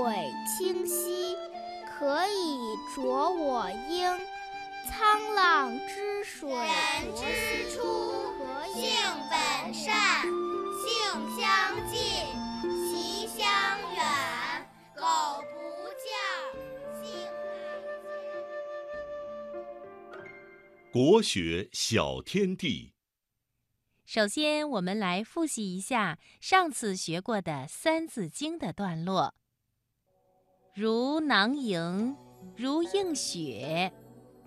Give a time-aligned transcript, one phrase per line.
[0.00, 1.36] 水清晰，
[1.86, 2.56] 可以
[2.94, 4.18] 濯我缨。
[4.88, 6.66] 沧浪之水人
[7.14, 7.78] 之初，
[8.72, 8.82] 性
[9.28, 10.22] 本善，
[10.80, 10.88] 性
[11.38, 11.46] 相
[11.86, 12.00] 近，
[12.62, 13.44] 习相
[13.94, 14.00] 远。
[14.94, 15.04] 苟
[15.52, 15.60] 不
[16.00, 16.08] 教，
[17.02, 17.04] 性
[17.44, 17.60] 乃
[20.24, 20.24] 迁。
[20.90, 22.94] 国学小天地。
[24.06, 29.34] 首先，我们来复习一下上次学过的《三字经》的段落。
[30.80, 32.16] 如囊萤，
[32.56, 33.92] 如映雪，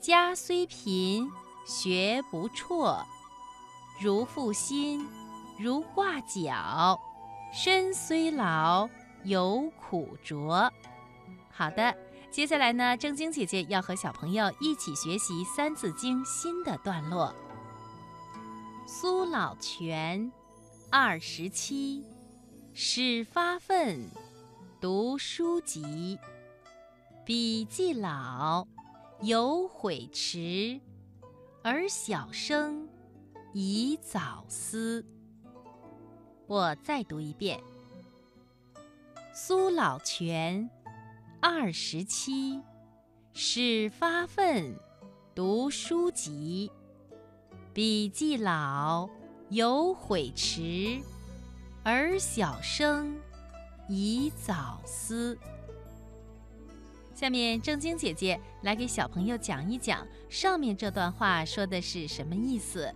[0.00, 1.30] 家虽贫，
[1.66, 3.04] 学不辍；
[4.00, 5.06] 如负薪，
[5.58, 6.98] 如挂角，
[7.52, 8.88] 身虽劳，
[9.24, 10.72] 犹苦卓。
[11.50, 11.94] 好的。
[12.30, 17.34] 接下来呢，正晶姐姐要和小朋友一起学习《三字经》新的段落。
[18.86, 20.32] 苏老泉，
[20.90, 22.02] 二十七，
[22.72, 24.08] 始发愤，
[24.80, 26.18] 读书籍。
[27.24, 28.66] 笔既老，
[29.20, 30.80] 犹悔迟，
[31.62, 32.88] 而小生，
[33.52, 35.06] 宜早思。
[36.48, 37.62] 我再读一遍。
[39.32, 40.68] 苏老泉。
[41.40, 42.60] 二十七，
[43.32, 44.74] 始发愤，
[45.32, 46.72] 读书籍。
[47.72, 49.08] 笔既老，
[49.50, 51.00] 犹悔迟，
[51.84, 53.16] 而小生，
[53.88, 55.38] 宜早思。
[57.22, 62.92] 下面正晶姐姐来给小朋友讲一讲上面这段话说的是什么意思。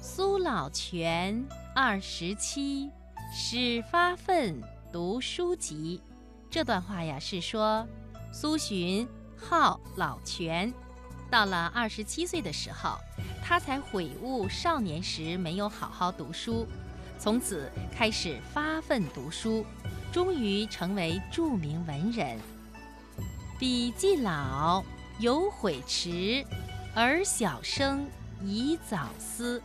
[0.00, 2.90] 苏老泉二十七，
[3.30, 6.00] 始发愤，读书籍。
[6.48, 7.86] 这段话呀，是说
[8.32, 10.72] 苏洵号老泉，
[11.30, 12.96] 到了二十七岁的时候，
[13.44, 16.66] 他才悔悟少年时没有好好读书，
[17.18, 19.62] 从此开始发奋读书，
[20.10, 22.38] 终于成为著名文人。
[23.58, 24.84] 笔既老，
[25.18, 26.44] 犹悔迟，
[26.94, 28.06] 而小生，
[28.44, 29.60] 宜早思。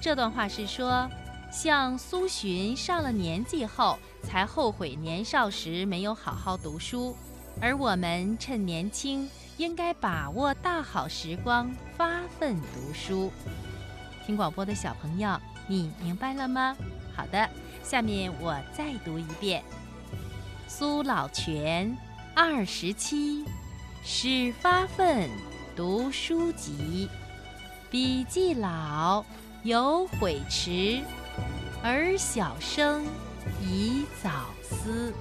[0.00, 1.08] 这段话是说。
[1.50, 7.16] 像苏洵上了年纪后才后悔年少时没有好好读书，
[7.58, 9.26] 而我们趁年轻
[9.56, 13.32] 应该把握大好时光，发奋读书。
[14.26, 16.76] 听广播的小朋友，你明白了吗？
[17.16, 17.48] 好的，
[17.82, 19.64] 下面我再读一遍：
[20.66, 21.96] 苏老泉，
[22.40, 23.44] 二十七，
[24.04, 25.28] 始发愤，
[25.74, 27.08] 读书籍。
[27.90, 29.24] 笔既老，
[29.64, 31.00] 犹悔迟。
[31.82, 33.04] 而小生，
[33.60, 34.30] 宜早
[34.62, 35.12] 思。